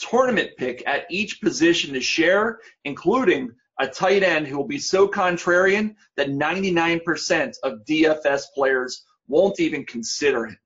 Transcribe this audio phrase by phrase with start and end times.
[0.00, 5.08] tournament pick at each position to share, including a tight end who will be so
[5.08, 10.58] contrarian that 99% of DFS players won't even consider him.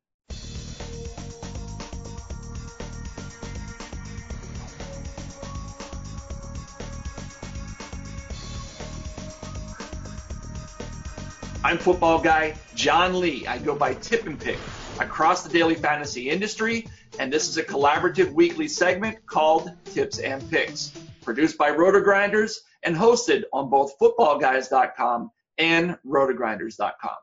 [11.65, 13.47] I'm football guy John Lee.
[13.47, 14.59] I go by Tip and Pick
[14.99, 16.87] across the daily fantasy industry,
[17.19, 20.93] and this is a collaborative weekly segment called Tips and Picks,
[21.23, 27.17] produced by RotoGrinders and hosted on both footballguys.com and rotogrinders.com.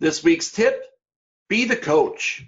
[0.00, 0.84] This week's tip,
[1.48, 2.44] be the coach.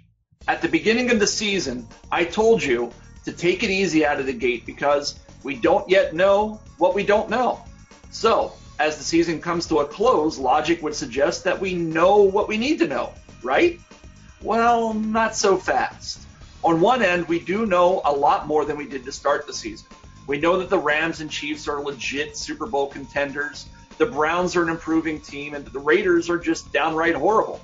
[0.47, 2.91] At the beginning of the season, I told you
[3.25, 7.03] to take it easy out of the gate because we don't yet know what we
[7.03, 7.63] don't know.
[8.11, 12.47] So as the season comes to a close, logic would suggest that we know what
[12.47, 13.79] we need to know, right?
[14.41, 16.19] Well, not so fast.
[16.63, 19.53] On one end, we do know a lot more than we did to start the
[19.53, 19.87] season.
[20.27, 24.61] We know that the Rams and Chiefs are legit Super Bowl contenders, the Browns are
[24.61, 27.59] an improving team, and the Raiders are just downright horrible.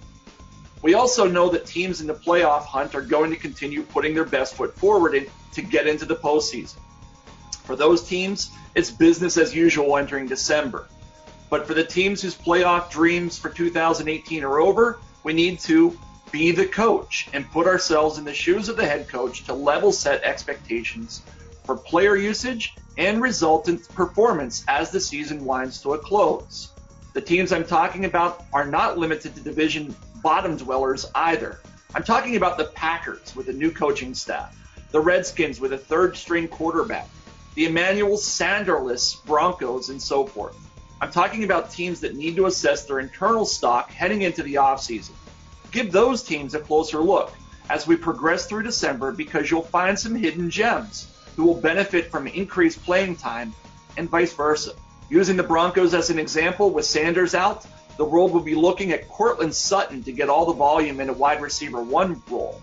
[0.81, 4.25] We also know that teams in the playoff hunt are going to continue putting their
[4.25, 6.79] best foot forward to get into the postseason.
[7.65, 10.87] For those teams, it's business as usual entering December.
[11.49, 15.97] But for the teams whose playoff dreams for 2018 are over, we need to
[16.33, 19.91] be the coach and put ourselves in the shoes of the head coach to level
[19.91, 21.21] set expectations
[21.63, 26.71] for player usage and resultant performance as the season winds to a close.
[27.13, 31.59] The teams I'm talking about are not limited to division bottom dwellers either.
[31.93, 34.57] I'm talking about the Packers with a new coaching staff,
[34.89, 37.07] the Redskins with a third string quarterback,
[37.53, 40.57] the Emmanuel Sanderless Broncos, and so forth.
[40.99, 45.11] I'm talking about teams that need to assess their internal stock heading into the offseason.
[45.73, 47.33] Give those teams a closer look
[47.69, 52.27] as we progress through December because you'll find some hidden gems who will benefit from
[52.27, 53.53] increased playing time
[53.97, 54.73] and vice versa.
[55.09, 57.65] Using the Broncos as an example, with Sanders out,
[57.97, 61.13] the world will be looking at Courtland Sutton to get all the volume in a
[61.13, 62.61] wide receiver one role.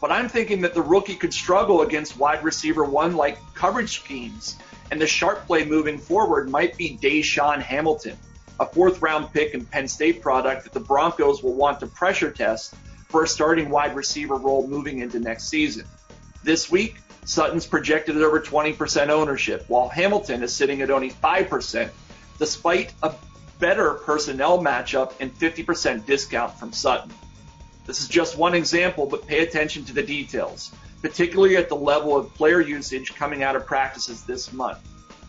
[0.00, 4.56] But I'm thinking that the rookie could struggle against wide receiver one like coverage schemes
[4.90, 8.16] and the sharp play moving forward might be DaeSean Hamilton,
[8.58, 12.30] a fourth round pick and Penn State product that the Broncos will want to pressure
[12.30, 12.74] test
[13.08, 15.86] for a starting wide receiver role moving into next season.
[16.42, 21.90] This week, Sutton's projected at over 20% ownership, while Hamilton is sitting at only 5%,
[22.38, 23.14] despite a
[23.58, 27.12] better personnel matchup and 50% discount from Sutton.
[27.86, 30.72] This is just one example, but pay attention to the details
[31.02, 34.78] particularly at the level of player usage coming out of practices this month.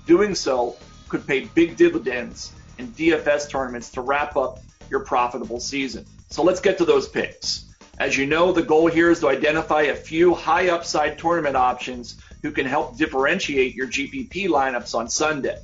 [0.06, 0.75] Doing so
[1.10, 4.59] could pay big dividends in DFS tournaments to wrap up
[4.89, 6.06] your profitable season.
[6.29, 7.65] So let's get to those picks.
[8.00, 12.21] As you know, the goal here is to identify a few high upside tournament options
[12.44, 15.57] who can help differentiate your GPP lineups on Sunday.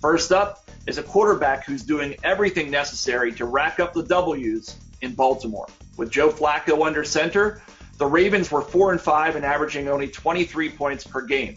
[0.00, 5.14] First up is a quarterback who's doing everything necessary to rack up the W's in
[5.14, 5.66] Baltimore.
[5.96, 7.60] With Joe Flacco under center,
[7.98, 11.56] The Ravens were 4 and 5 and averaging only 23 points per game.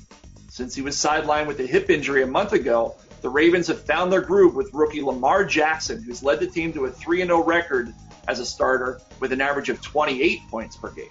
[0.50, 4.12] Since he was sidelined with a hip injury a month ago, the Ravens have found
[4.12, 7.94] their groove with rookie Lamar Jackson, who's led the team to a 3 0 record
[8.28, 11.10] as a starter with an average of 28 points per game.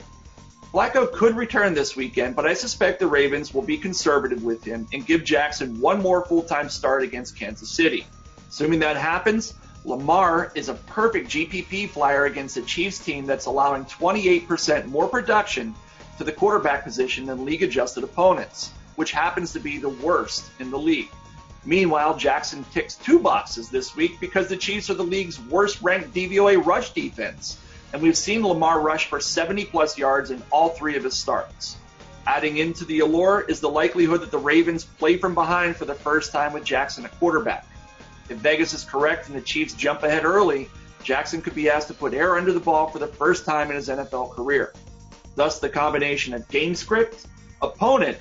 [0.73, 4.87] Flacco could return this weekend, but I suspect the Ravens will be conservative with him
[4.93, 8.07] and give Jackson one more full time start against Kansas City.
[8.49, 9.55] Assuming that happens,
[9.85, 15.75] Lamar is a perfect GPP flyer against a Chiefs team that's allowing 28% more production
[16.19, 20.71] to the quarterback position than league adjusted opponents, which happens to be the worst in
[20.71, 21.11] the league.
[21.67, 26.15] Meanwhile, Jackson ticks two boxes this week because the Chiefs are the league's worst ranked
[26.15, 27.59] DVOA rush defense,
[27.93, 31.77] and we've seen Lamar rush for 70 plus yards in all three of his starts.
[32.25, 35.95] Adding into the allure is the likelihood that the Ravens play from behind for the
[35.95, 37.67] first time with Jackson at quarterback.
[38.29, 40.69] If Vegas is correct and the Chiefs jump ahead early,
[41.03, 43.77] Jackson could be asked to put air under the ball for the first time in
[43.77, 44.73] his NFL career.
[45.35, 47.27] Thus, the combination of game script,
[47.61, 48.19] opponent,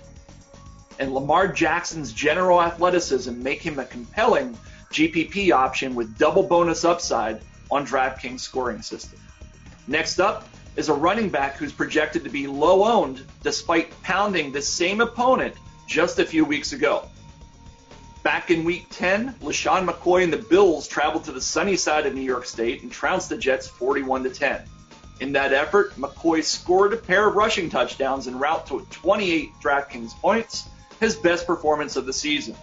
[1.00, 4.58] and Lamar Jackson's general athleticism make him a compelling
[4.92, 9.20] GPP option with double bonus upside on DraftKings scoring system.
[9.88, 14.62] Next up is a running back who's projected to be low owned despite pounding the
[14.62, 15.56] same opponent
[15.88, 17.08] just a few weeks ago.
[18.24, 22.16] Back in week 10, LeSean McCoy and the Bills traveled to the sunny side of
[22.16, 24.64] New York State and trounced the Jets 41 to 10.
[25.20, 30.14] In that effort, McCoy scored a pair of rushing touchdowns en route to 28 DraftKings
[30.16, 30.68] points,
[31.00, 32.56] his best performance of the season.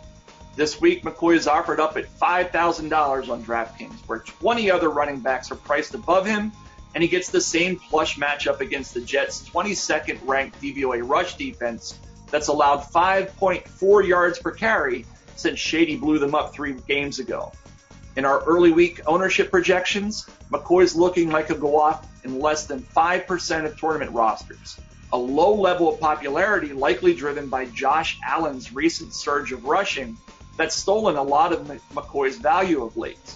[0.54, 5.50] This week, McCoy is offered up at $5,000 on DraftKings, where 20 other running backs
[5.50, 6.52] are priced above him,
[6.94, 11.98] and he gets the same plush matchup against the Jets' 22nd ranked DVOA rush defense
[12.30, 15.06] that's allowed 5.4 yards per carry
[15.36, 17.52] since Shady blew them up three games ago.
[18.16, 22.80] In our early week ownership projections, McCoy's looking like he'll go off in less than
[22.80, 24.78] 5% of tournament rosters.
[25.12, 30.16] A low level of popularity likely driven by Josh Allen's recent surge of rushing
[30.56, 33.34] that's stolen a lot of McCoy's value of late.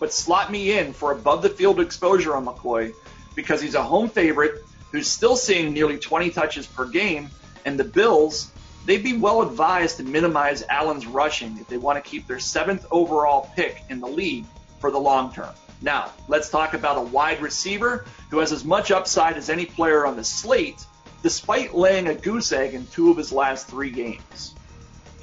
[0.00, 2.92] But slot me in for above the field exposure on McCoy
[3.36, 7.30] because he's a home favorite who's still seeing nearly 20 touches per game,
[7.64, 8.50] and the Bills
[8.86, 12.86] they'd be well advised to minimize Allen's rushing if they want to keep their seventh
[12.90, 14.46] overall pick in the league
[14.80, 15.54] for the long term.
[15.82, 20.06] Now, let's talk about a wide receiver who has as much upside as any player
[20.06, 20.84] on the slate,
[21.22, 24.54] despite laying a goose egg in two of his last three games.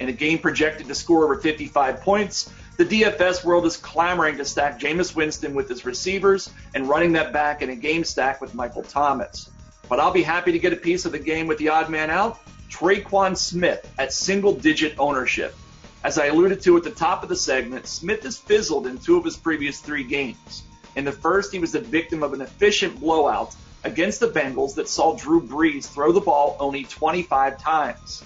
[0.00, 4.44] In a game projected to score over 55 points, the DFS world is clamoring to
[4.44, 8.54] stack Jameis Winston with his receivers and running that back in a game stack with
[8.54, 9.50] Michael Thomas.
[9.88, 12.10] But I'll be happy to get a piece of the game with the odd man
[12.10, 12.38] out
[12.68, 15.56] Tre'Quan Smith at single digit ownership.
[16.04, 19.16] As I alluded to at the top of the segment, Smith has fizzled in two
[19.16, 20.62] of his previous three games.
[20.94, 23.54] In the first, he was the victim of an efficient blowout
[23.84, 28.24] against the Bengals that saw Drew Brees throw the ball only 25 times.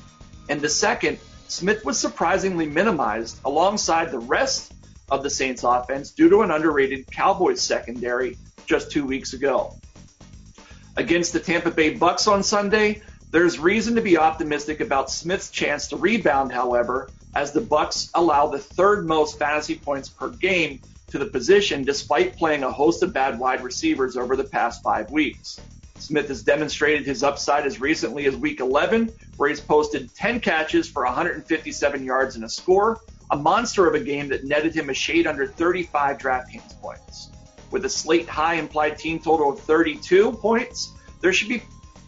[0.49, 4.73] In the second, Smith was surprisingly minimized alongside the rest
[5.11, 8.37] of the Saints offense due to an underrated Cowboys secondary
[8.67, 9.75] just two weeks ago.
[10.97, 15.89] Against the Tampa Bay Bucks on Sunday, there's reason to be optimistic about Smith's chance
[15.89, 20.81] to rebound, however, as the Bucks allow the third most fantasy points per game
[21.11, 25.11] to the position despite playing a host of bad wide receivers over the past 5
[25.11, 25.61] weeks.
[25.99, 30.89] Smith has demonstrated his upside as recently as week 11, where he's posted 10 catches
[30.89, 34.95] for 157 yards and a score, a monster of a game that netted him a
[34.95, 37.31] shade under 35 DraftKings points.
[37.71, 41.63] With a slate high implied team total of 32 points, there should be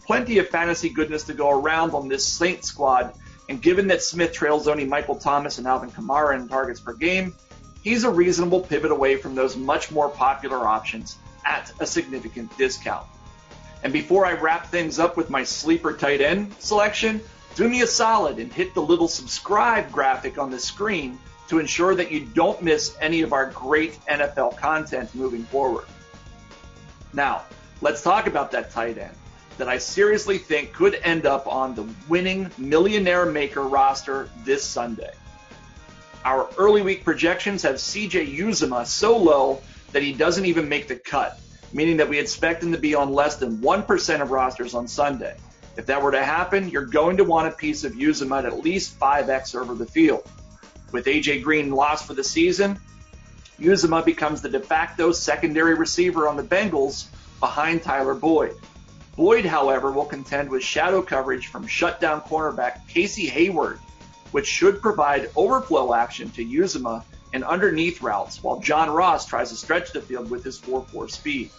[0.05, 3.13] plenty of fantasy goodness to go around on this Saint squad.
[3.47, 7.35] And given that Smith trails only Michael Thomas and Alvin Kamara in targets per game,
[7.83, 13.05] he's a reasonable pivot away from those much more popular options at a significant discount.
[13.83, 17.21] And before I wrap things up with my sleeper tight end selection,
[17.55, 21.93] do me a solid and hit the little subscribe graphic on the screen to ensure
[21.93, 25.85] that you don't miss any of our great NFL content moving forward.
[27.13, 27.43] Now,
[27.81, 29.15] let's talk about that tight end
[29.57, 35.13] that I seriously think could end up on the winning Millionaire Maker roster this Sunday.
[36.23, 40.95] Our early week projections have CJ Uzomah so low that he doesn't even make the
[40.95, 41.39] cut,
[41.71, 45.37] meaning that we expect him to be on less than 1% of rosters on Sunday.
[45.77, 48.59] If that were to happen, you're going to want a piece of Uzomah at at
[48.59, 50.27] least 5x over the field.
[50.91, 52.79] With AJ Green lost for the season,
[53.59, 57.07] Uzomah becomes the de facto secondary receiver on the Bengals
[57.39, 58.55] behind Tyler Boyd.
[59.17, 63.79] Boyd, however, will contend with shadow coverage from shutdown cornerback Casey Hayward,
[64.31, 69.55] which should provide overflow action to Uzomah and underneath routes, while John Ross tries to
[69.55, 71.49] stretch the field with his 4-4 speed.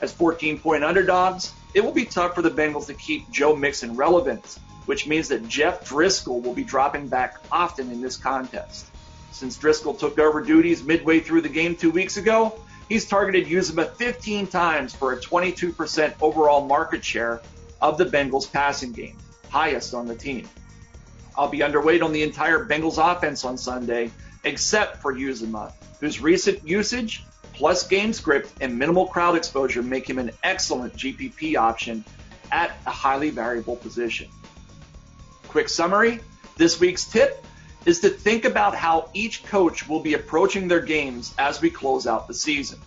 [0.00, 4.58] As 14-point underdogs, it will be tough for the Bengals to keep Joe Mixon relevant,
[4.86, 8.86] which means that Jeff Driskel will be dropping back often in this contest.
[9.32, 13.90] Since Driskel took over duties midway through the game two weeks ago, he's targeted Uzomah
[13.94, 17.40] 15 times for a 22% overall market share
[17.80, 19.16] of the Bengals passing game,
[19.50, 20.48] highest on the team.
[21.36, 24.10] I'll be underweight on the entire Bengals offense on Sunday,
[24.44, 30.18] except for Uzomah, whose recent usage plus game script and minimal crowd exposure make him
[30.18, 32.04] an excellent GPP option
[32.52, 34.28] at a highly variable position.
[35.48, 36.20] Quick summary
[36.56, 37.44] this week's tip
[37.86, 42.06] is to think about how each coach will be approaching their games as we close
[42.06, 42.80] out the season.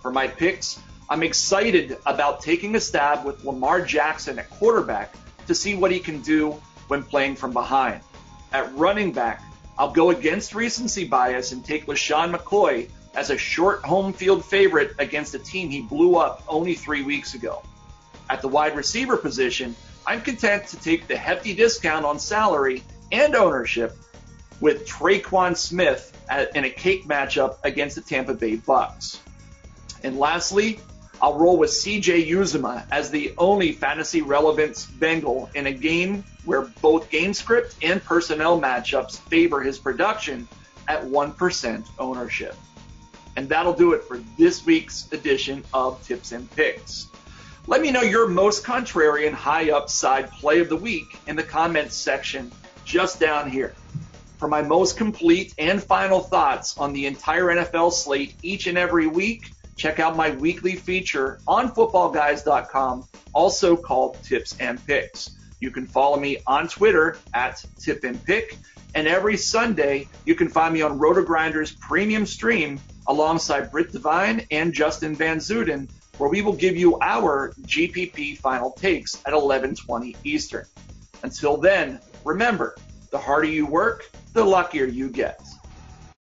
[0.00, 5.14] For my picks, I'm excited about taking a stab with Lamar Jackson at quarterback
[5.46, 6.52] to see what he can do
[6.88, 8.00] when playing from behind.
[8.52, 9.42] At running back,
[9.78, 14.94] I'll go against recency bias and take LeSean McCoy as a short home field favorite
[14.98, 17.62] against a team he blew up only three weeks ago.
[18.30, 22.82] At the wide receiver position, I'm content to take the hefty discount on salary
[23.12, 23.96] and ownership
[24.60, 26.12] with Tre'Quan Smith
[26.54, 29.20] in a cake matchup against the Tampa Bay Bucks.
[30.02, 30.80] And lastly,
[31.20, 36.62] I'll roll with CJ Uzomah as the only fantasy relevant Bengal in a game where
[36.82, 40.46] both game script and personnel matchups favor his production
[40.88, 42.54] at 1% ownership.
[43.36, 47.08] And that'll do it for this week's edition of Tips and Picks.
[47.66, 51.94] Let me know your most contrarian high upside play of the week in the comments
[51.94, 52.52] section
[52.84, 53.74] just down here.
[54.38, 59.06] For my most complete and final thoughts on the entire NFL slate each and every
[59.06, 65.38] week, check out my weekly feature on footballguys.com, also called Tips and Picks.
[65.60, 68.58] You can follow me on Twitter at Tip and Pick,
[68.94, 72.78] and every Sunday you can find me on RotoGrinders premium stream
[73.08, 75.88] alongside Britt Devine and Justin Van Zuden,
[76.18, 80.66] where we will give you our GPP final takes at 11:20 Eastern.
[81.22, 82.76] Until then, remember,
[83.10, 85.55] the harder you work, the luckier you get.